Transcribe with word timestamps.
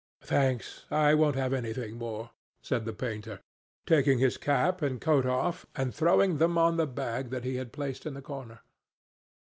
"Thanks, 0.23 0.85
I 0.89 1.13
won't 1.13 1.35
have 1.35 1.53
anything 1.53 1.95
more," 1.99 2.31
said 2.63 2.85
the 2.85 2.91
painter, 2.91 3.39
taking 3.85 4.17
his 4.17 4.35
cap 4.35 4.81
and 4.81 4.99
coat 4.99 5.27
off 5.27 5.67
and 5.75 5.93
throwing 5.93 6.39
them 6.39 6.57
on 6.57 6.77
the 6.77 6.87
bag 6.87 7.29
that 7.29 7.43
he 7.43 7.57
had 7.57 7.71
placed 7.71 8.07
in 8.07 8.15
the 8.15 8.21
corner. 8.23 8.61